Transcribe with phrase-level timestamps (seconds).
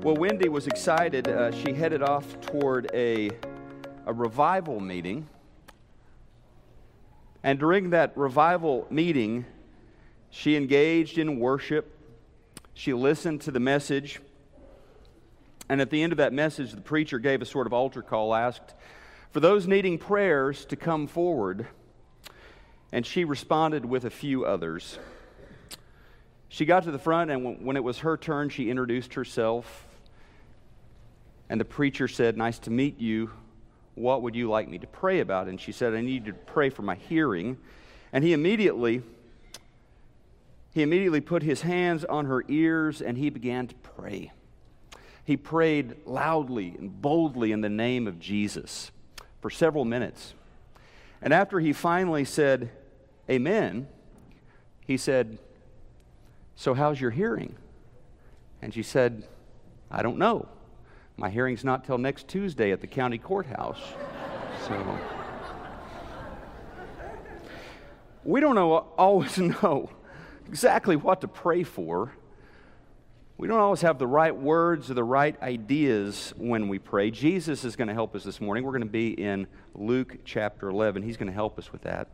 [0.00, 1.26] Well, Wendy was excited.
[1.26, 3.32] Uh, she headed off toward a,
[4.06, 5.28] a revival meeting.
[7.42, 9.44] And during that revival meeting,
[10.30, 11.98] she engaged in worship.
[12.74, 14.20] She listened to the message.
[15.68, 18.36] And at the end of that message, the preacher gave a sort of altar call,
[18.36, 18.74] asked
[19.32, 21.66] for those needing prayers to come forward.
[22.92, 24.96] And she responded with a few others.
[26.48, 29.86] She got to the front, and when it was her turn, she introduced herself.
[31.48, 33.30] And the preacher said, Nice to meet you.
[33.94, 35.48] What would you like me to pray about?
[35.48, 37.58] And she said, I need to pray for my hearing.
[38.12, 39.02] And he immediately
[40.72, 44.32] he immediately put his hands on her ears and he began to pray.
[45.24, 48.90] He prayed loudly and boldly in the name of Jesus
[49.40, 50.34] for several minutes.
[51.20, 52.70] And after he finally said,
[53.28, 53.88] Amen,
[54.86, 55.38] he said,
[56.54, 57.56] So how's your hearing?
[58.62, 59.26] And she said,
[59.90, 60.48] I don't know.
[61.18, 63.80] My hearing's not till next Tuesday at the county courthouse.
[64.68, 64.98] So
[68.22, 69.90] we don't know, always know
[70.46, 72.12] exactly what to pray for.
[73.36, 77.10] We don't always have the right words or the right ideas when we pray.
[77.10, 78.62] Jesus is going to help us this morning.
[78.62, 81.02] We're going to be in Luke chapter 11.
[81.02, 82.10] He's going to help us with that.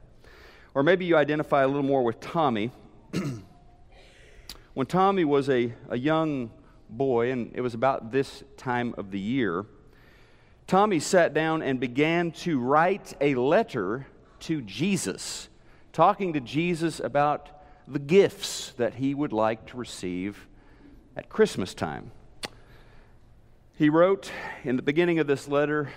[0.74, 2.70] Or maybe you identify a little more with Tommy.
[4.72, 6.50] when Tommy was a, a young
[6.96, 9.66] boy, and it was about this time of the year,
[10.66, 14.06] Tommy sat down and began to write a letter
[14.40, 15.48] to Jesus,
[15.92, 17.50] talking to Jesus about
[17.86, 20.46] the gifts that he would like to receive
[21.16, 22.10] at Christmas time.
[23.76, 24.30] He wrote
[24.62, 25.90] in the beginning of this letter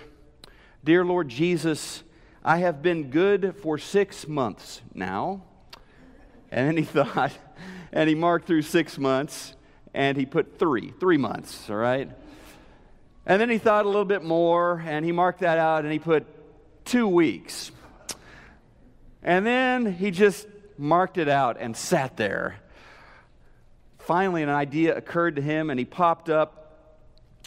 [0.84, 2.04] Dear Lord Jesus,
[2.44, 5.42] I have been good for six months now.
[6.50, 7.32] And then he thought,
[7.92, 9.54] and he marked through six months
[9.98, 12.08] and he put three, three months, all right?
[13.26, 15.98] And then he thought a little bit more, and he marked that out, and he
[15.98, 16.24] put
[16.84, 17.72] two weeks.
[19.24, 20.46] And then he just
[20.78, 22.60] marked it out and sat there.
[23.98, 26.78] Finally, an idea occurred to him, and he popped up,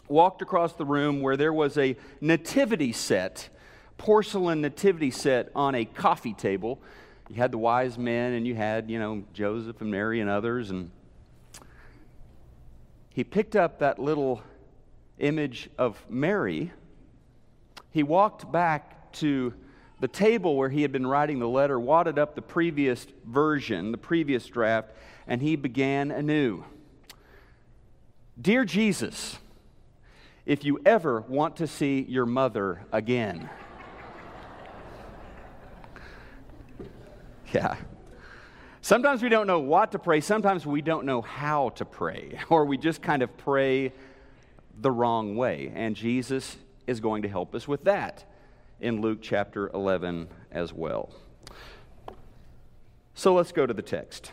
[0.09, 3.47] walked across the room where there was a nativity set,
[3.97, 6.81] porcelain nativity set on a coffee table.
[7.29, 10.69] You had the wise men, and you had, you know, Joseph and Mary and others,
[10.69, 10.91] and
[13.13, 14.41] he picked up that little
[15.19, 16.71] image of Mary.
[17.91, 19.53] He walked back to
[19.99, 23.97] the table where he had been writing the letter, wadded up the previous version, the
[23.97, 24.91] previous draft,
[25.27, 26.63] and he began anew.
[28.41, 29.37] Dear Jesus,
[30.45, 33.49] if you ever want to see your mother again,
[37.53, 37.75] yeah.
[38.81, 40.21] Sometimes we don't know what to pray.
[40.21, 43.93] Sometimes we don't know how to pray, or we just kind of pray
[44.79, 45.71] the wrong way.
[45.75, 48.25] And Jesus is going to help us with that
[48.79, 51.11] in Luke chapter 11 as well.
[53.13, 54.31] So let's go to the text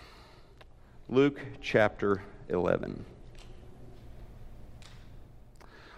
[1.10, 3.04] Luke chapter 11.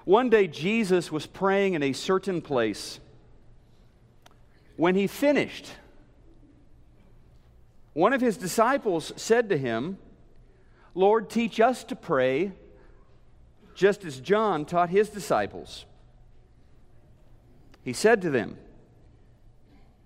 [0.04, 2.98] One day, Jesus was praying in a certain place.
[4.76, 5.70] When he finished,
[7.92, 9.98] one of his disciples said to him,
[10.94, 12.52] Lord, teach us to pray,
[13.74, 15.84] just as John taught his disciples.
[17.82, 18.56] He said to them,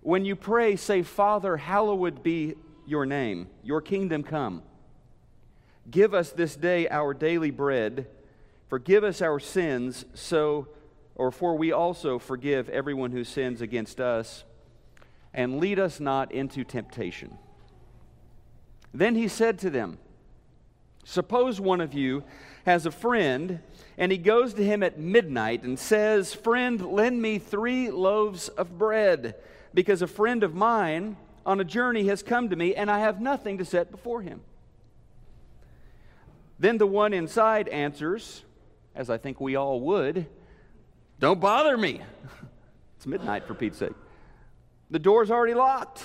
[0.00, 2.54] When you pray, say, Father, hallowed be
[2.86, 4.62] your name, your kingdom come.
[5.90, 8.06] Give us this day our daily bread.
[8.68, 10.68] Forgive us our sins, so,
[11.14, 14.44] or for we also forgive everyone who sins against us.
[15.34, 17.38] And lead us not into temptation
[18.94, 19.98] then he said to them,
[21.04, 22.22] Suppose one of you
[22.64, 23.60] has a friend,
[23.98, 28.78] and he goes to him at midnight and says, Friend, lend me three loaves of
[28.78, 29.34] bread,
[29.74, 33.20] because a friend of mine on a journey has come to me, and I have
[33.20, 34.40] nothing to set before him.
[36.58, 38.44] Then the one inside answers,
[38.94, 40.26] as I think we all would,
[41.18, 42.00] Don't bother me.
[42.96, 43.92] it's midnight, for Pete's sake.
[44.90, 46.02] The door's already locked.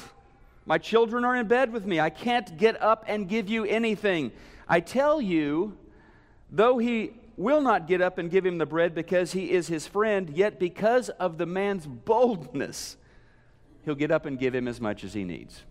[0.70, 2.00] My children are in bed with me.
[2.00, 4.32] I can't get up and give you anything.
[4.68, 5.76] I tell you,
[6.52, 9.88] though he will not get up and give him the bread because he is his
[9.88, 12.98] friend, yet because of the man's boldness,
[13.84, 15.64] he'll get up and give him as much as he needs.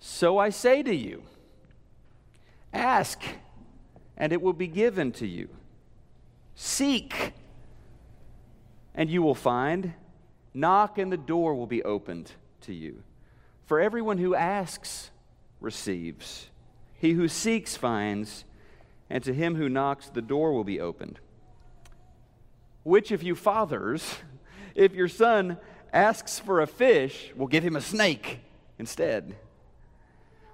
[0.00, 1.22] So I say to you,
[2.72, 3.20] ask,
[4.16, 5.50] and it will be given to you.
[6.54, 7.34] Seek,
[8.94, 9.92] and you will find.
[10.54, 12.32] Knock, and the door will be opened
[12.62, 13.02] to you.
[13.66, 15.10] For everyone who asks
[15.60, 16.50] receives,
[16.98, 18.44] he who seeks finds,
[19.08, 21.18] and to him who knocks, the door will be opened.
[22.82, 24.16] Which of you fathers,
[24.74, 25.58] if your son
[25.92, 28.40] asks for a fish, will give him a snake
[28.78, 29.36] instead?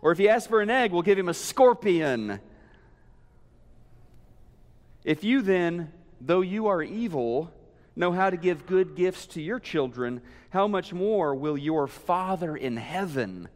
[0.02, 2.40] Or if he asks for an egg, will give him a scorpion?
[5.04, 7.52] If you then, though you are evil,
[7.96, 10.20] know how to give good gifts to your children,
[10.50, 13.48] how much more will your Father in heaven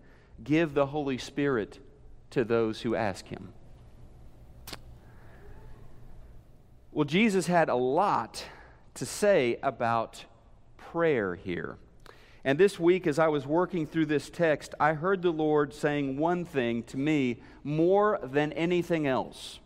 [0.43, 1.79] give the Holy Spirit
[2.31, 3.53] to those who ask him?
[6.93, 8.45] Well, Jesus had a lot
[8.95, 10.25] to say about
[10.77, 11.77] prayer here.
[12.45, 16.19] And this week, as I was working through this text, I heard the Lord saying
[16.19, 19.59] one thing to me more than anything else.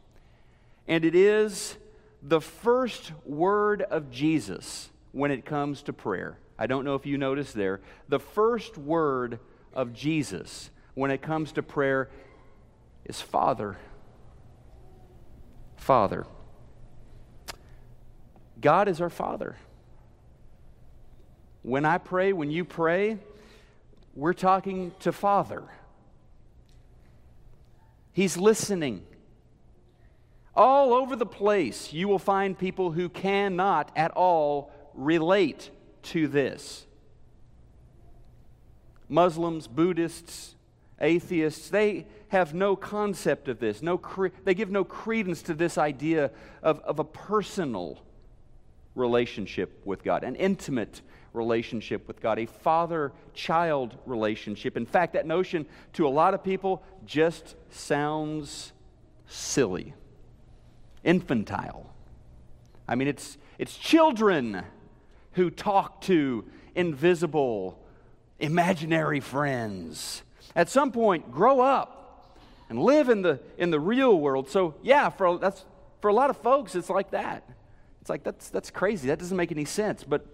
[0.86, 1.76] And it is
[2.22, 6.38] the first word of Jesus when it comes to prayer.
[6.58, 7.80] I don't know if you noticed there.
[8.08, 9.38] The first word
[9.72, 12.10] of Jesus when it comes to prayer
[13.04, 13.76] is Father.
[15.76, 16.26] Father.
[18.60, 19.56] God is our Father.
[21.62, 23.18] When I pray, when you pray,
[24.14, 25.62] we're talking to Father.
[28.12, 29.04] He's listening.
[30.58, 35.70] All over the place, you will find people who cannot at all relate
[36.02, 36.84] to this.
[39.08, 40.56] Muslims, Buddhists,
[41.00, 43.82] atheists, they have no concept of this.
[43.82, 48.02] No cre- they give no credence to this idea of, of a personal
[48.96, 51.02] relationship with God, an intimate
[51.34, 54.76] relationship with God, a father child relationship.
[54.76, 58.72] In fact, that notion to a lot of people just sounds
[59.28, 59.94] silly,
[61.04, 61.92] infantile.
[62.86, 64.62] I mean, it's, it's children
[65.32, 67.78] who talk to invisible,
[68.38, 70.22] imaginary friends.
[70.56, 74.48] At some point, grow up and live in the, in the real world.
[74.48, 75.64] So, yeah, for, that's,
[76.00, 77.48] for a lot of folks, it's like that.
[78.00, 79.08] It's like, that's, that's crazy.
[79.08, 80.04] That doesn't make any sense.
[80.04, 80.26] But,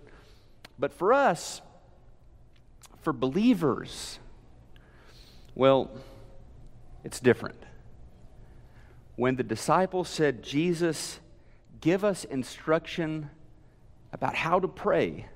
[0.78, 1.60] but for us,
[3.02, 4.18] for believers,
[5.54, 5.90] well,
[7.04, 7.63] it's different.
[9.16, 11.20] When the disciples said, Jesus,
[11.80, 13.30] give us instruction
[14.12, 15.26] about how to pray,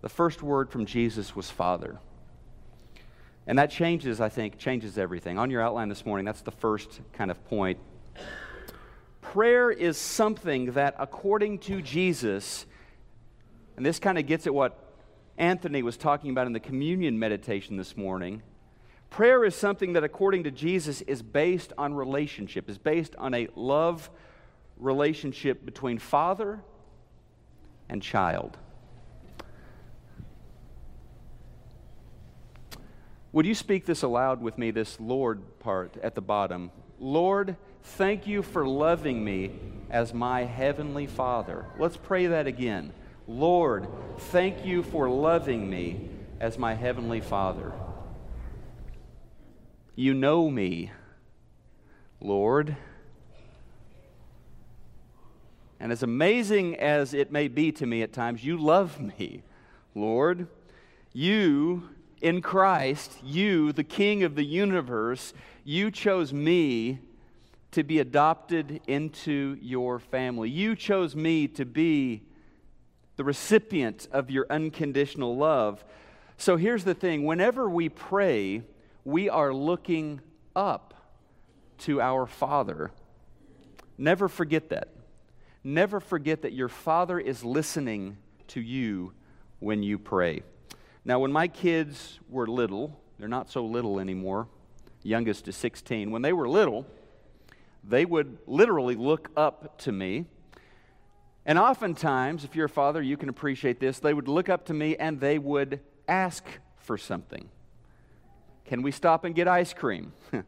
[0.00, 1.98] the first word from Jesus was Father.
[3.46, 5.38] And that changes, I think, changes everything.
[5.38, 7.78] On your outline this morning, that's the first kind of point
[9.32, 12.66] prayer is something that, according to Jesus,
[13.76, 14.92] and this kind of gets at what
[15.38, 18.42] Anthony was talking about in the communion meditation this morning.
[19.10, 23.48] Prayer is something that, according to Jesus, is based on relationship, is based on a
[23.54, 24.08] love
[24.76, 26.60] relationship between father
[27.88, 28.56] and child.
[33.32, 36.70] Would you speak this aloud with me, this Lord part at the bottom?
[36.98, 39.52] Lord, Thank you for loving me
[39.90, 41.64] as my heavenly Father.
[41.78, 42.92] Let's pray that again.
[43.26, 43.88] Lord,
[44.30, 46.08] thank you for loving me
[46.40, 47.72] as my heavenly Father.
[50.00, 50.92] You know me,
[52.22, 52.74] Lord.
[55.78, 59.42] And as amazing as it may be to me at times, you love me,
[59.94, 60.48] Lord.
[61.12, 61.90] You,
[62.22, 67.00] in Christ, you, the King of the universe, you chose me
[67.72, 70.48] to be adopted into your family.
[70.48, 72.22] You chose me to be
[73.16, 75.84] the recipient of your unconditional love.
[76.38, 78.62] So here's the thing whenever we pray,
[79.04, 80.20] we are looking
[80.54, 80.94] up
[81.78, 82.90] to our Father.
[83.96, 84.88] Never forget that.
[85.62, 88.16] Never forget that your Father is listening
[88.48, 89.12] to you
[89.58, 90.42] when you pray.
[91.04, 94.48] Now, when my kids were little, they're not so little anymore,
[95.02, 96.10] youngest is 16.
[96.10, 96.86] When they were little,
[97.84, 100.26] they would literally look up to me.
[101.46, 104.74] And oftentimes, if you're a father, you can appreciate this, they would look up to
[104.74, 106.44] me and they would ask
[106.76, 107.48] for something.
[108.64, 110.12] Can we stop and get ice cream?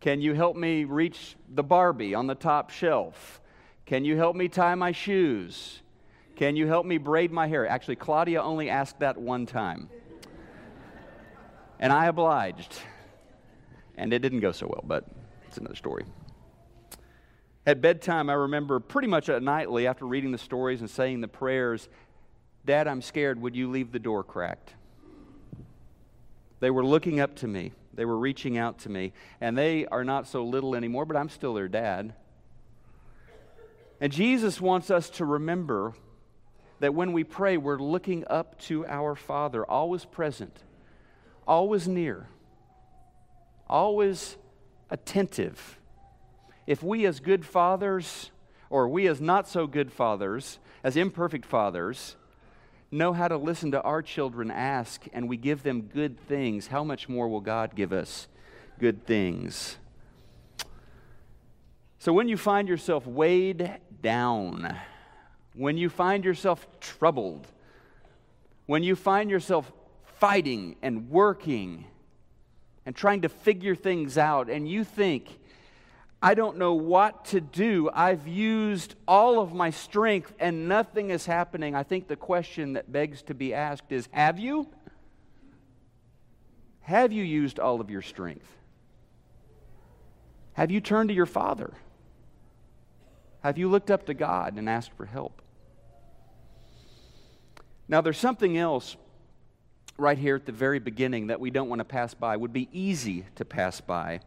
[0.00, 3.40] Can you help me reach the Barbie on the top shelf?
[3.86, 5.82] Can you help me tie my shoes?
[6.36, 7.66] Can you help me braid my hair?
[7.66, 9.88] Actually, Claudia only asked that one time.
[11.80, 12.78] And I obliged.
[13.96, 15.04] And it didn't go so well, but
[15.46, 16.04] it's another story.
[17.66, 21.88] At bedtime, I remember pretty much nightly after reading the stories and saying the prayers,
[22.64, 23.40] Dad, I'm scared.
[23.40, 24.75] Would you leave the door cracked?
[26.60, 27.72] They were looking up to me.
[27.94, 29.12] They were reaching out to me.
[29.40, 32.14] And they are not so little anymore, but I'm still their dad.
[34.00, 35.94] And Jesus wants us to remember
[36.80, 40.62] that when we pray, we're looking up to our Father, always present,
[41.46, 42.28] always near,
[43.68, 44.36] always
[44.90, 45.78] attentive
[46.66, 48.30] if we as good fathers,
[48.70, 52.16] or we as not so good fathers, as imperfect fathers,
[52.90, 56.84] know how to listen to our children ask and we give them good things, how
[56.84, 58.28] much more will God give us
[58.78, 59.76] good things?
[61.98, 63.70] So when you find yourself weighed
[64.02, 64.76] down,
[65.54, 67.46] when you find yourself troubled,
[68.66, 69.72] when you find yourself
[70.18, 71.84] fighting and working
[72.84, 75.40] and trying to figure things out, and you think,
[76.22, 77.90] I don't know what to do.
[77.92, 81.74] I've used all of my strength and nothing is happening.
[81.74, 84.68] I think the question that begs to be asked is Have you?
[86.80, 88.48] Have you used all of your strength?
[90.54, 91.74] Have you turned to your Father?
[93.40, 95.42] Have you looked up to God and asked for help?
[97.88, 98.96] Now, there's something else
[99.98, 102.68] right here at the very beginning that we don't want to pass by, would be
[102.72, 104.20] easy to pass by.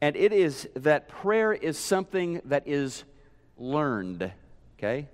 [0.00, 3.04] And it is that prayer is something that is
[3.56, 4.30] learned,
[4.78, 5.08] okay?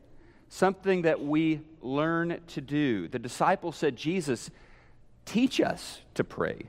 [0.49, 3.09] Something that we learn to do.
[3.09, 4.51] The disciples said, Jesus,
[5.25, 6.65] teach us to pray.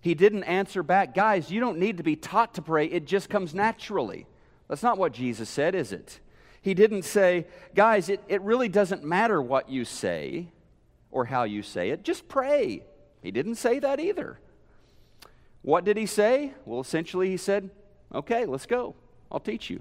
[0.00, 3.28] He didn't answer back, guys, you don't need to be taught to pray, it just
[3.28, 4.26] comes naturally.
[4.68, 6.20] That's not what Jesus said, is it?
[6.60, 10.48] He didn't say, guys, it, it really doesn't matter what you say
[11.10, 12.82] or how you say it, just pray.
[13.22, 14.38] He didn't say that either.
[15.62, 16.52] What did he say?
[16.64, 17.70] Well, essentially, he said,
[18.14, 18.94] Okay, let's go.
[19.30, 19.80] I'll teach you.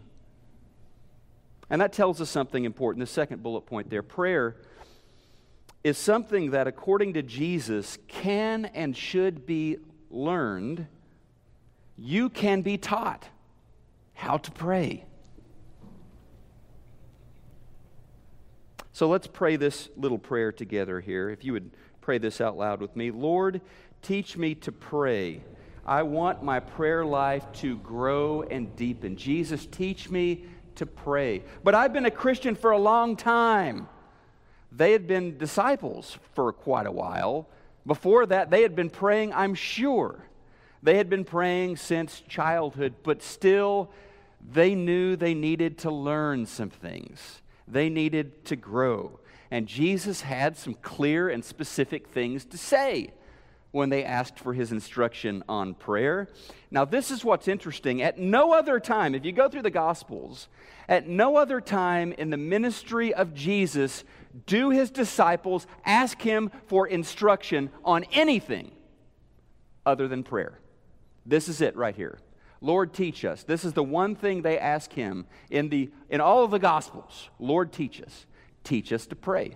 [1.70, 3.06] And that tells us something important.
[3.06, 4.58] The second bullet point there prayer
[5.84, 9.78] is something that, according to Jesus, can and should be
[10.10, 10.88] learned.
[11.98, 13.28] You can be taught
[14.14, 15.06] how to pray.
[18.92, 21.30] So let's pray this little prayer together here.
[21.30, 23.62] If you would pray this out loud with me Lord,
[24.02, 25.44] teach me to pray
[25.88, 29.16] I want my prayer life to grow and deepen.
[29.16, 30.44] Jesus, teach me
[30.76, 31.44] to pray.
[31.64, 33.88] But I've been a Christian for a long time.
[34.72, 37.48] They had been disciples for quite a while.
[37.86, 40.26] Before that, they had been praying, I'm sure.
[40.84, 43.90] They had been praying since childhood, but still,
[44.52, 47.42] they knew they needed to learn some things.
[47.66, 49.20] They needed to grow.
[49.50, 53.14] And Jesus had some clear and specific things to say
[53.78, 56.28] when they asked for his instruction on prayer.
[56.72, 58.02] Now, this is what's interesting.
[58.02, 60.48] At no other time, if you go through the Gospels,
[60.90, 64.04] at no other time in the ministry of Jesus
[64.48, 68.72] do his disciples ask him for instruction on anything
[69.86, 70.60] other than prayer.
[71.24, 72.18] This is it right here.
[72.62, 73.44] Lord, teach us.
[73.44, 77.30] This is the one thing they ask him in, the, in all of the Gospels.
[77.38, 78.26] Lord, teach us.
[78.64, 79.56] Teach us to pray.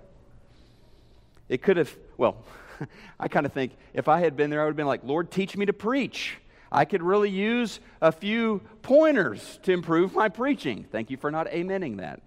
[1.50, 2.46] It could have, well,
[3.20, 5.32] I kind of think if I had been there, I would have been like, Lord,
[5.32, 6.38] teach me to preach.
[6.72, 10.86] I could really use a few pointers to improve my preaching.
[10.92, 12.22] Thank you for not amening that.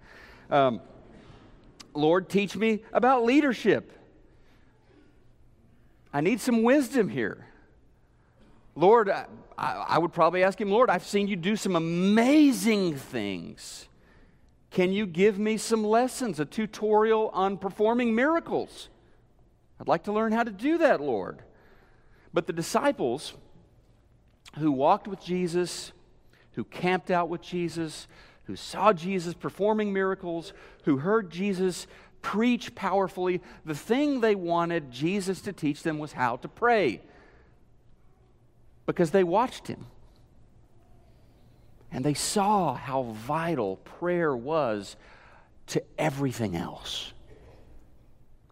[0.51, 0.81] Um,
[1.93, 3.91] Lord, teach me about leadership.
[6.13, 7.47] I need some wisdom here.
[8.75, 9.25] Lord, I,
[9.57, 13.87] I, would probably ask him, Lord, I've seen you do some amazing things.
[14.69, 18.89] Can you give me some lessons, a tutorial on performing miracles?
[19.79, 21.41] I'd like to learn how to do that, Lord.
[22.33, 23.33] But the disciples
[24.57, 25.91] who walked with Jesus,
[26.53, 28.07] who camped out with Jesus,
[28.45, 30.53] who saw Jesus performing miracles,
[30.83, 31.87] who heard Jesus
[32.21, 37.01] preach powerfully, the thing they wanted Jesus to teach them was how to pray.
[38.85, 39.85] Because they watched him.
[41.91, 44.95] And they saw how vital prayer was
[45.67, 47.13] to everything else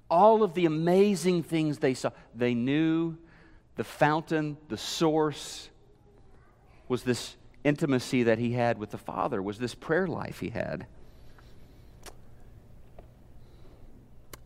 [0.10, 2.12] all of the amazing things they saw.
[2.36, 3.18] They knew
[3.76, 5.70] the fountain, the source,
[6.88, 10.86] was this intimacy that he had with the Father, was this prayer life he had.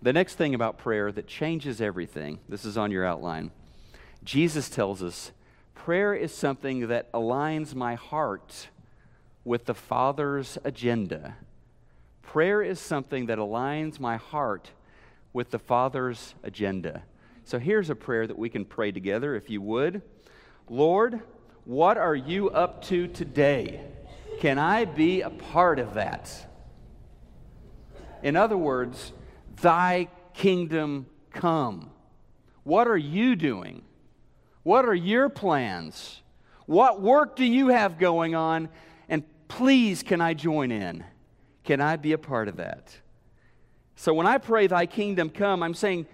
[0.02, 3.52] The next thing about prayer that changes everything, this is on your outline.
[4.24, 5.32] Jesus tells us
[5.74, 8.70] prayer is something that aligns my heart
[9.44, 11.36] with the Father's agenda.
[12.22, 14.72] Prayer is something that aligns my heart
[15.34, 17.04] with the Father's agenda.
[17.44, 20.02] So here's a prayer that we can pray together, if you would.
[20.70, 21.22] Lord,
[21.66, 23.82] what are you up to today?
[24.40, 26.48] Can I be a part of that?
[28.22, 29.14] In other words,
[29.62, 31.92] thy kingdom come.
[32.64, 33.84] What are you doing?
[34.64, 36.22] What are your plans?
[36.66, 38.70] What work do you have going on?
[39.08, 41.06] And please, can I join in?
[41.64, 42.98] Can I be a part of that?
[43.98, 46.06] So when I pray, Thy kingdom come, I'm saying,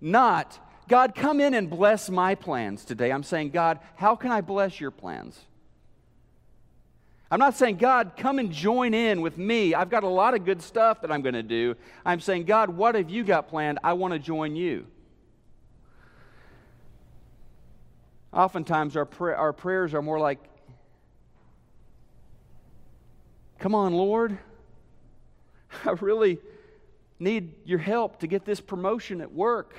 [0.00, 3.12] not, God, come in and bless my plans today.
[3.12, 5.38] I'm saying, God, how can I bless your plans?
[7.30, 9.74] I'm not saying, God, come and join in with me.
[9.74, 11.74] I've got a lot of good stuff that I'm going to do.
[12.06, 13.80] I'm saying, God, what have you got planned?
[13.84, 14.86] I want to join you.
[18.32, 20.38] Oftentimes, our, our prayers are more like,
[23.58, 24.38] Come on, Lord.
[25.84, 26.38] I really
[27.18, 29.74] need your help to get this promotion at work.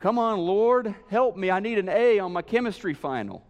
[0.00, 1.50] Come on, Lord, help me.
[1.50, 3.44] I need an A on my chemistry final.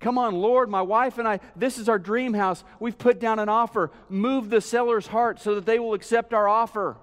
[0.00, 2.62] Come on, Lord, my wife and I, this is our dream house.
[2.78, 3.90] We've put down an offer.
[4.08, 6.96] Move the seller's heart so that they will accept our offer.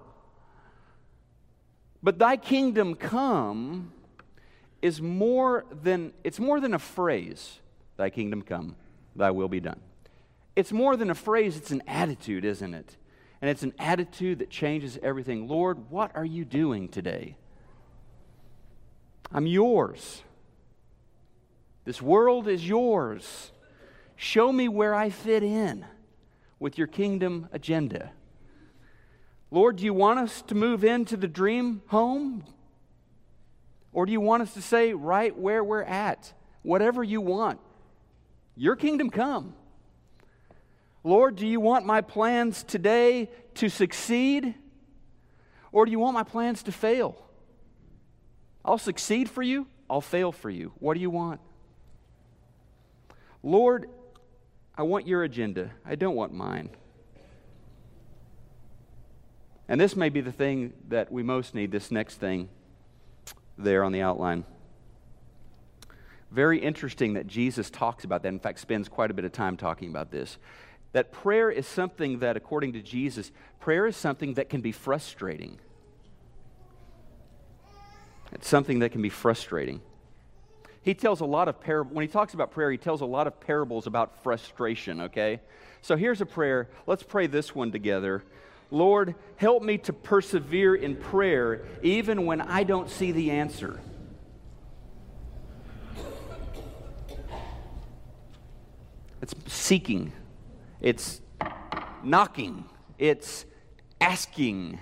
[2.02, 3.92] But thy kingdom come
[4.80, 7.60] is more than it's more than a phrase.
[7.96, 8.74] Thy kingdom come,
[9.14, 9.80] thy will be done.
[10.54, 12.96] It's more than a phrase, it's an attitude, isn't it?
[13.40, 15.48] And it's an attitude that changes everything.
[15.48, 17.36] Lord, what are you doing today?
[19.32, 20.22] I'm yours.
[21.84, 23.50] This world is yours.
[24.14, 25.84] Show me where I fit in
[26.60, 28.12] with your kingdom agenda.
[29.50, 32.44] Lord, do you want us to move into the dream home?
[33.92, 36.32] Or do you want us to say right where we're at?
[36.62, 37.58] Whatever you want.
[38.54, 39.54] Your kingdom come.
[41.04, 44.54] Lord, do you want my plans today to succeed?
[45.72, 47.16] Or do you want my plans to fail?
[48.64, 50.72] I'll succeed for you, I'll fail for you.
[50.78, 51.40] What do you want?
[53.42, 53.88] Lord,
[54.76, 55.72] I want your agenda.
[55.84, 56.70] I don't want mine.
[59.68, 62.48] And this may be the thing that we most need, this next thing
[63.58, 64.44] there on the outline.
[66.30, 68.28] Very interesting that Jesus talks about that.
[68.28, 70.38] In fact, spends quite a bit of time talking about this.
[70.92, 73.30] That prayer is something that, according to Jesus,
[73.60, 75.58] prayer is something that can be frustrating.
[78.32, 79.80] It's something that can be frustrating
[80.82, 81.94] he tells a lot of parables.
[81.94, 85.40] When he talks about prayer, he tells a lot of parables about frustration, okay?
[85.80, 86.68] So here's a prayer.
[86.86, 88.24] Let's pray this one together.
[88.70, 93.80] Lord, help me to persevere in prayer even when I don't see the answer.
[99.20, 100.12] It's seeking,
[100.82, 101.22] it's
[102.04, 102.66] knocking,
[102.98, 103.46] it's
[104.00, 104.78] asking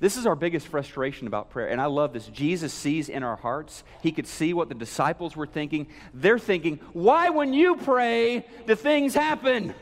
[0.00, 1.68] This is our biggest frustration about prayer.
[1.68, 2.26] And I love this.
[2.28, 3.84] Jesus sees in our hearts.
[4.02, 5.88] He could see what the disciples were thinking.
[6.14, 9.74] They're thinking, why, when you pray, the things happen?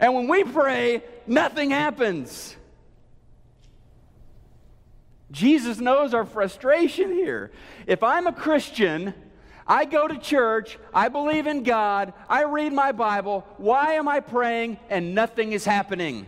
[0.00, 2.56] And when we pray, nothing happens.
[5.30, 7.50] Jesus knows our frustration here.
[7.86, 9.12] If I'm a Christian,
[9.68, 14.20] I go to church, I believe in God, I read my Bible, why am I
[14.20, 16.26] praying and nothing is happening?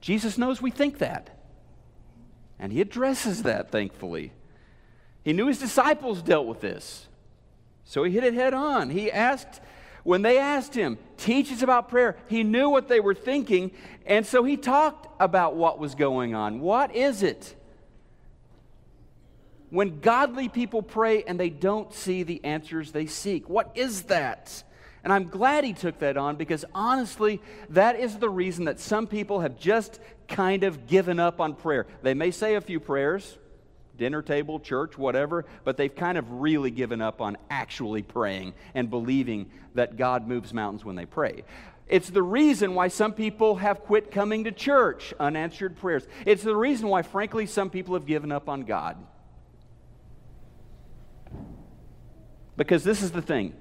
[0.00, 1.38] Jesus knows we think that.
[2.58, 4.32] And he addresses that, thankfully.
[5.22, 7.06] He knew his disciples dealt with this.
[7.84, 8.90] So he hit it head on.
[8.90, 9.60] He asked,
[10.02, 13.70] when they asked him, teach us about prayer, he knew what they were thinking.
[14.04, 16.60] And so he talked about what was going on.
[16.60, 17.54] What is it?
[19.72, 24.62] When godly people pray and they don't see the answers they seek, what is that?
[25.02, 29.06] And I'm glad he took that on because honestly, that is the reason that some
[29.06, 31.86] people have just kind of given up on prayer.
[32.02, 33.38] They may say a few prayers,
[33.96, 38.90] dinner table, church, whatever, but they've kind of really given up on actually praying and
[38.90, 41.44] believing that God moves mountains when they pray.
[41.88, 46.06] It's the reason why some people have quit coming to church, unanswered prayers.
[46.26, 48.98] It's the reason why, frankly, some people have given up on God.
[52.56, 53.54] Because this is the thing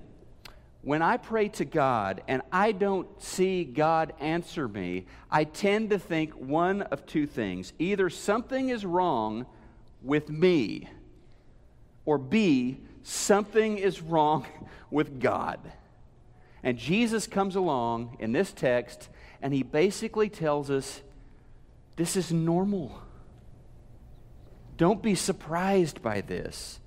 [0.83, 5.99] when I pray to God and I don't see God answer me, I tend to
[5.99, 7.71] think one of two things.
[7.77, 9.45] Either something is wrong
[10.01, 10.89] with me,
[12.05, 14.47] or B, something is wrong
[14.91, 15.59] with God.
[16.63, 19.09] And Jesus comes along in this text
[19.41, 21.01] and he basically tells us
[21.95, 22.99] this is normal.
[24.77, 26.79] Don't be surprised by this.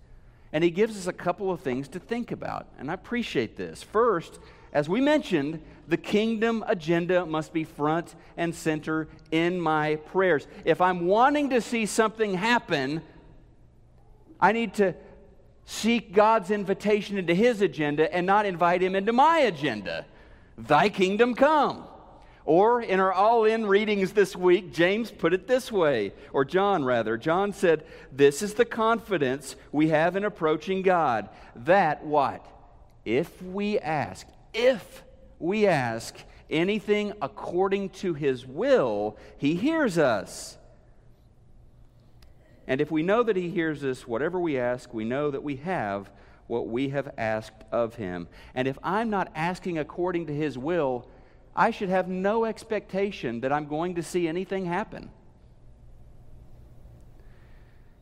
[0.54, 2.68] And he gives us a couple of things to think about.
[2.78, 3.82] And I appreciate this.
[3.82, 4.38] First,
[4.72, 10.46] as we mentioned, the kingdom agenda must be front and center in my prayers.
[10.64, 13.02] If I'm wanting to see something happen,
[14.40, 14.94] I need to
[15.64, 20.06] seek God's invitation into his agenda and not invite him into my agenda.
[20.56, 21.84] Thy kingdom come.
[22.44, 26.84] Or in our all in readings this week, James put it this way, or John
[26.84, 27.16] rather.
[27.16, 31.30] John said, This is the confidence we have in approaching God.
[31.56, 32.46] That what?
[33.04, 35.02] If we ask, if
[35.38, 36.16] we ask
[36.50, 40.58] anything according to his will, he hears us.
[42.66, 45.56] And if we know that He hears us, whatever we ask, we know that we
[45.56, 46.10] have
[46.46, 48.28] what we have asked of Him.
[48.54, 51.08] And if I'm not asking according to His will,
[51.56, 55.10] I should have no expectation that I'm going to see anything happen.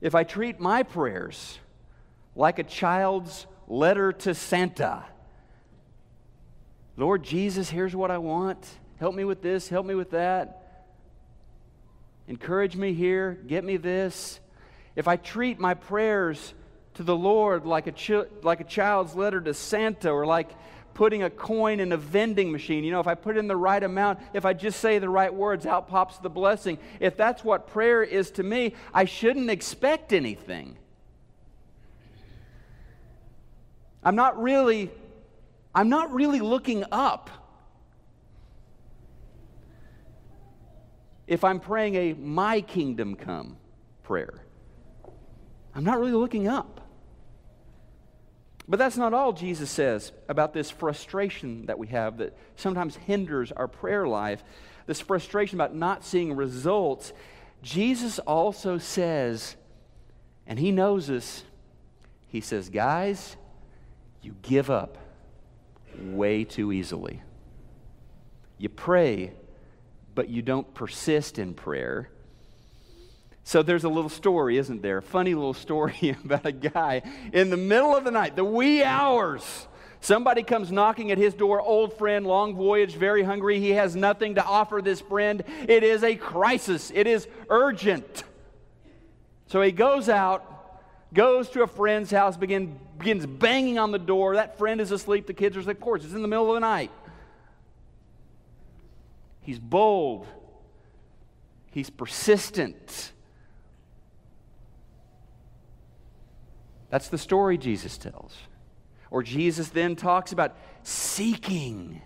[0.00, 1.58] If I treat my prayers
[2.34, 5.04] like a child's letter to Santa,
[6.96, 8.66] Lord Jesus, here's what I want.
[8.98, 10.86] Help me with this, help me with that.
[12.28, 14.40] Encourage me here, get me this.
[14.96, 16.54] If I treat my prayers
[16.94, 20.50] to the Lord like a, ch- like a child's letter to Santa or like
[20.94, 22.84] putting a coin in a vending machine.
[22.84, 25.32] You know, if I put in the right amount, if I just say the right
[25.32, 26.78] words, out pops the blessing.
[27.00, 30.76] If that's what prayer is to me, I shouldn't expect anything.
[34.04, 34.90] I'm not really
[35.74, 37.30] I'm not really looking up.
[41.26, 43.56] If I'm praying a my kingdom come
[44.02, 44.34] prayer,
[45.74, 46.71] I'm not really looking up.
[48.68, 53.52] But that's not all Jesus says about this frustration that we have that sometimes hinders
[53.52, 54.44] our prayer life,
[54.86, 57.12] this frustration about not seeing results.
[57.62, 59.56] Jesus also says,
[60.46, 61.44] and he knows this,
[62.28, 63.36] he says, guys,
[64.22, 64.96] you give up
[65.98, 67.20] way too easily.
[68.58, 69.32] You pray,
[70.14, 72.10] but you don't persist in prayer.
[73.44, 74.98] So there's a little story, isn't there?
[74.98, 77.02] A funny little story about a guy
[77.32, 79.68] in the middle of the night, the wee hours.
[80.00, 83.60] Somebody comes knocking at his door, old friend, long voyage, very hungry.
[83.60, 85.44] He has nothing to offer this friend.
[85.68, 88.24] It is a crisis, it is urgent.
[89.46, 90.80] So he goes out,
[91.12, 94.36] goes to a friend's house, begin, begins banging on the door.
[94.36, 95.26] That friend is asleep.
[95.26, 95.76] The kids are asleep.
[95.76, 96.90] Of course, it's in the middle of the night.
[99.42, 100.26] He's bold,
[101.70, 103.12] he's persistent.
[106.92, 108.36] That's the story Jesus tells.
[109.10, 112.02] Or Jesus then talks about seeking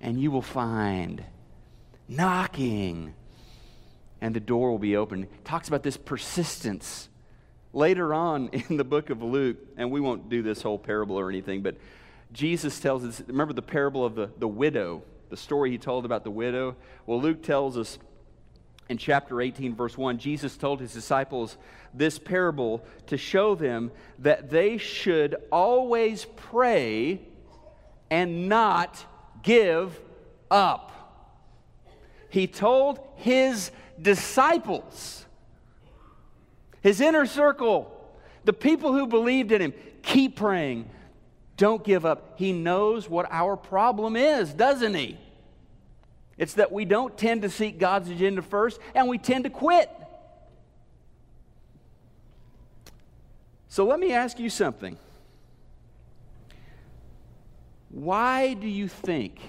[0.00, 1.22] and you will find,
[2.08, 3.14] knocking
[4.20, 5.28] and the door will be open.
[5.44, 7.08] talks about this persistence.
[7.72, 11.30] Later on in the book of Luke, and we won't do this whole parable or
[11.30, 11.76] anything, but
[12.32, 16.24] Jesus tells us remember the parable of the, the widow, the story he told about
[16.24, 16.74] the widow?
[17.06, 18.00] Well, Luke tells us
[18.88, 21.56] in chapter 18, verse 1, Jesus told his disciples
[21.94, 27.20] this parable to show them that they should always pray
[28.10, 29.04] and not
[29.42, 29.98] give
[30.50, 30.90] up.
[32.28, 33.70] He told his
[34.00, 35.24] disciples,
[36.82, 37.90] his inner circle,
[38.44, 40.90] the people who believed in him, keep praying.
[41.56, 42.34] Don't give up.
[42.36, 45.16] He knows what our problem is, doesn't he?
[46.36, 49.90] It's that we don't tend to seek God's agenda first and we tend to quit.
[53.68, 54.96] So let me ask you something.
[57.90, 59.40] Why do you think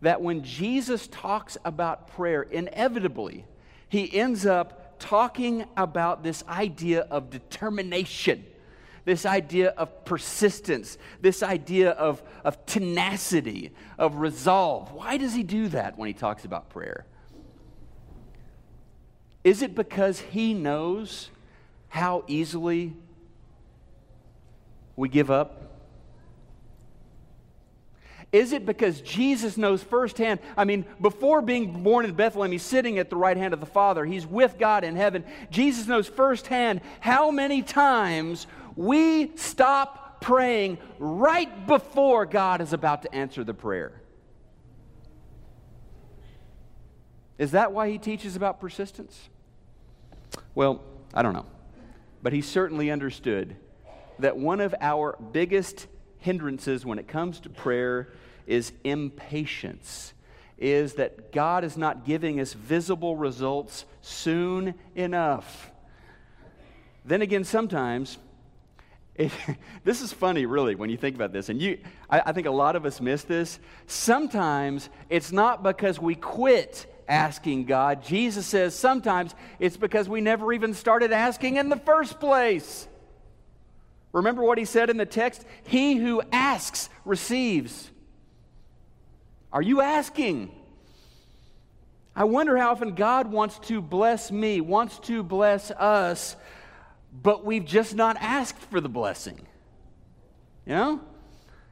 [0.00, 3.44] that when Jesus talks about prayer, inevitably,
[3.88, 8.44] he ends up talking about this idea of determination?
[9.04, 14.92] This idea of persistence, this idea of, of tenacity, of resolve.
[14.92, 17.04] Why does he do that when he talks about prayer?
[19.42, 21.28] Is it because he knows
[21.88, 22.94] how easily
[24.96, 25.60] we give up?
[28.32, 30.40] Is it because Jesus knows firsthand?
[30.56, 33.66] I mean, before being born in Bethlehem, he's sitting at the right hand of the
[33.66, 34.04] Father.
[34.04, 35.24] He's with God in heaven.
[35.52, 43.14] Jesus knows firsthand how many times we stop praying right before God is about to
[43.14, 44.00] answer the prayer.
[47.36, 49.28] Is that why he teaches about persistence?
[50.54, 50.82] Well,
[51.12, 51.46] I don't know.
[52.22, 53.56] But he certainly understood
[54.18, 55.86] that one of our biggest
[56.18, 58.12] hindrances when it comes to prayer
[58.46, 60.12] is impatience.
[60.56, 65.72] Is that God is not giving us visible results soon enough.
[67.04, 68.16] Then again, sometimes
[69.16, 69.30] it,
[69.84, 71.48] this is funny, really, when you think about this.
[71.48, 73.58] And you, I, I think a lot of us miss this.
[73.86, 78.02] Sometimes it's not because we quit asking God.
[78.02, 82.88] Jesus says sometimes it's because we never even started asking in the first place.
[84.12, 85.44] Remember what he said in the text?
[85.64, 87.90] He who asks receives.
[89.52, 90.52] Are you asking?
[92.16, 96.36] I wonder how often God wants to bless me, wants to bless us
[97.22, 99.46] but we've just not asked for the blessing.
[100.66, 101.00] You know?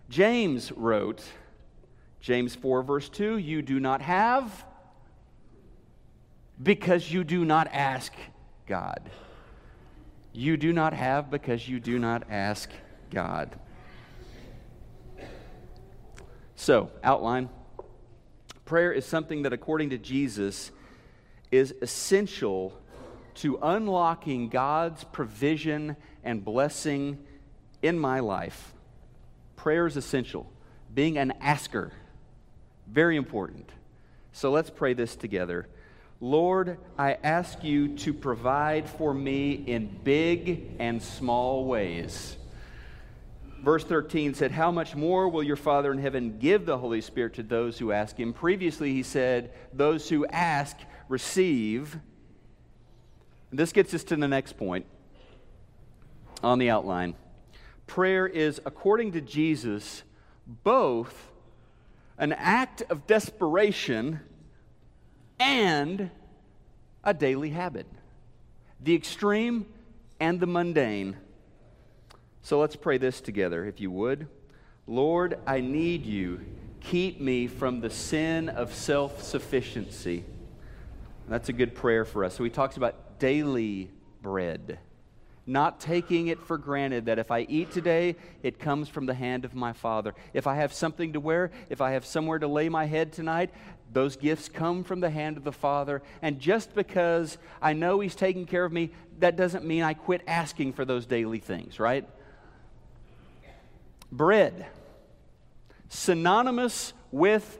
[0.08, 1.22] James wrote,
[2.20, 4.64] James 4, verse 2, you do not have
[6.62, 8.12] because you do not ask
[8.66, 9.10] God.
[10.34, 12.70] you do not have because you do not ask
[13.10, 13.58] God.
[16.56, 17.50] So, outline
[18.64, 20.70] prayer is something that, according to Jesus,
[21.50, 22.72] is essential
[23.36, 27.18] to unlocking God's provision and blessing
[27.82, 28.72] in my life.
[29.56, 30.50] Prayer is essential.
[30.94, 31.92] Being an asker,
[32.86, 33.70] very important.
[34.32, 35.66] So let's pray this together.
[36.20, 42.36] Lord, I ask you to provide for me in big and small ways.
[43.62, 47.34] Verse 13 said, How much more will your Father in heaven give the Holy Spirit
[47.34, 48.32] to those who ask him?
[48.32, 50.76] Previously, he said, Those who ask
[51.08, 51.96] receive.
[53.52, 54.86] And this gets us to the next point
[56.42, 57.14] on the outline.
[57.86, 60.04] Prayer is, according to Jesus,
[60.64, 61.30] both
[62.16, 64.20] an act of desperation
[65.38, 66.10] and
[67.04, 67.86] a daily habit.
[68.80, 69.66] The extreme
[70.18, 71.18] and the mundane.
[72.40, 74.28] So let's pray this together, if you would.
[74.86, 76.40] Lord, I need you.
[76.80, 80.24] Keep me from the sin of self sufficiency.
[81.28, 82.34] That's a good prayer for us.
[82.34, 84.78] So he talks about daily bread
[85.46, 89.44] not taking it for granted that if I eat today, it comes from the hand
[89.44, 90.14] of my Father.
[90.32, 93.50] If I have something to wear, if I have somewhere to lay my head tonight,
[93.92, 96.02] those gifts come from the hand of the Father.
[96.22, 100.22] And just because I know He's taking care of me, that doesn't mean I quit
[100.26, 102.08] asking for those daily things, right?
[104.12, 104.66] Bread,
[105.88, 107.58] synonymous with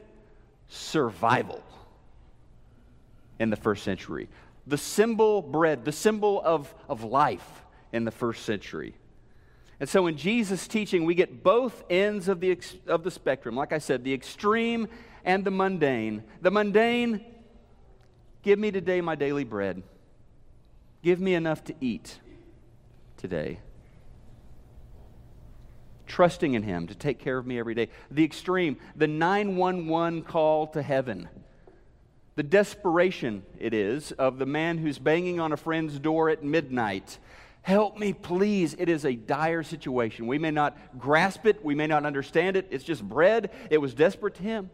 [0.69, 1.61] survival
[3.39, 4.29] in the first century.
[4.65, 8.95] The symbol bread, the symbol of, of life in the first century.
[9.79, 13.55] And so in Jesus' teaching, we get both ends of the, of the spectrum.
[13.55, 14.87] Like I said, the extreme
[15.25, 16.23] and the mundane.
[16.41, 17.25] The mundane,
[18.43, 19.83] give me today my daily bread.
[21.01, 22.19] Give me enough to eat
[23.17, 23.59] today.
[26.07, 27.89] Trusting in Him to take care of me every day.
[28.09, 31.27] The extreme, the 911 call to heaven.
[32.35, 37.19] The desperation it is of the man who's banging on a friend's door at midnight
[37.63, 38.75] Help me, please.
[38.77, 40.27] It is a dire situation.
[40.27, 42.67] We may not grasp it, we may not understand it.
[42.69, 43.49] It's just bread.
[43.69, 44.69] It was desperate to him.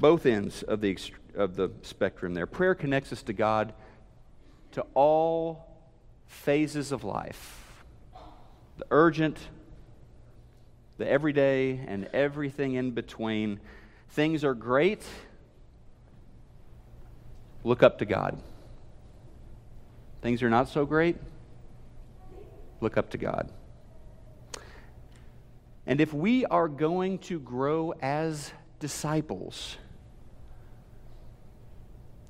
[0.00, 0.98] Both ends of the,
[1.34, 2.46] of the spectrum there.
[2.46, 3.74] Prayer connects us to God
[4.72, 5.66] to all
[6.26, 7.58] phases of life
[8.78, 9.36] the urgent,
[11.02, 13.58] the everyday, and everything in between.
[14.10, 15.02] Things are great
[17.64, 18.40] look up to God.
[20.20, 21.16] Things are not so great,
[22.80, 23.50] look up to God.
[25.86, 29.76] And if we are going to grow as disciples,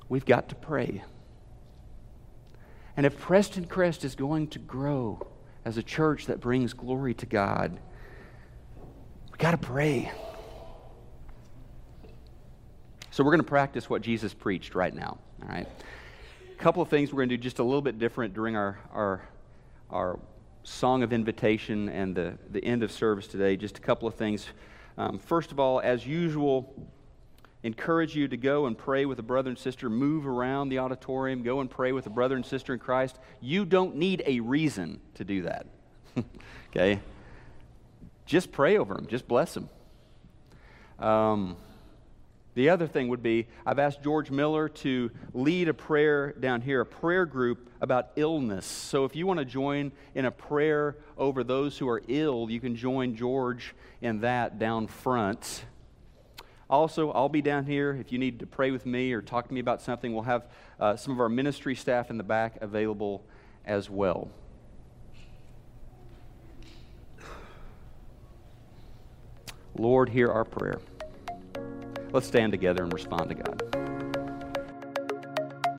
[0.08, 1.04] we've got to pray.
[2.96, 5.26] And if Prestoncrest is going to grow
[5.64, 7.78] as a church that brings glory to God,
[9.32, 10.12] we've got to pray.
[13.10, 15.18] So we're going to practice what Jesus preached right now.
[15.42, 15.66] All right.
[16.50, 18.78] A couple of things we're going to do just a little bit different during our,
[18.92, 19.28] our,
[19.90, 20.20] our
[20.62, 23.56] song of invitation and the, the end of service today.
[23.56, 24.46] Just a couple of things.
[24.96, 26.74] Um, first of all, as usual,
[27.62, 29.90] encourage you to go and pray with a brother and sister.
[29.90, 31.42] Move around the auditorium.
[31.42, 33.18] Go and pray with a brother and sister in Christ.
[33.40, 35.66] You don't need a reason to do that.
[36.70, 37.00] okay?
[38.26, 39.06] Just pray over them.
[39.06, 39.68] Just bless them.
[40.98, 41.56] Um,
[42.54, 46.82] the other thing would be I've asked George Miller to lead a prayer down here,
[46.82, 48.66] a prayer group about illness.
[48.66, 52.60] So if you want to join in a prayer over those who are ill, you
[52.60, 55.64] can join George in that down front.
[56.68, 59.54] Also, I'll be down here if you need to pray with me or talk to
[59.54, 60.12] me about something.
[60.12, 60.46] We'll have
[60.78, 63.24] uh, some of our ministry staff in the back available
[63.64, 64.30] as well.
[69.76, 70.80] Lord, hear our prayer.
[72.12, 73.81] Let's stand together and respond to God.